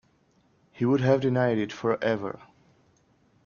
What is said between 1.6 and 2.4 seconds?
for ever.